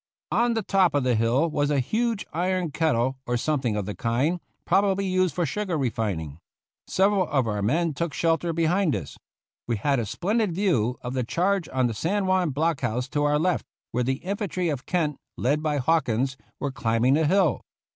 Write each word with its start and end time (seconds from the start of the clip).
On 0.31 0.55
the 0.55 0.63
top 0.63 0.95
of 0.95 1.03
the 1.03 1.13
hill 1.13 1.47
was 1.47 1.69
a 1.69 1.77
huge 1.79 2.25
iron 2.33 2.71
kettle, 2.71 3.19
or 3.27 3.37
something 3.37 3.75
of 3.75 3.85
the 3.85 3.93
kind, 3.93 4.39
probably 4.65 5.05
used 5.05 5.35
for 5.35 5.45
sugar 5.45 5.77
refining. 5.77 6.39
Several 6.87 7.27
of 7.27 7.47
our 7.47 7.61
men 7.61 7.93
took 7.93 8.11
shelter 8.11 8.51
behind 8.51 8.95
this. 8.95 9.19
We 9.67 9.75
had 9.77 9.99
a 9.99 10.07
splendid 10.07 10.53
view 10.53 10.97
of 11.03 11.13
the 11.13 11.23
charge 11.23 11.69
on 11.69 11.85
the 11.85 11.93
San 11.93 12.25
Juan 12.25 12.49
block 12.49 12.81
house 12.81 13.07
to 13.09 13.23
our 13.25 13.37
left, 13.37 13.67
where 13.91 14.03
the 14.03 14.15
infantry 14.23 14.69
of 14.69 14.87
Kent, 14.87 15.17
led 15.37 15.61
by 15.61 15.77
Hawkins, 15.77 16.35
were 16.59 16.71
climbing 16.71 17.13
the 17.13 17.27
hill. 17.27 17.61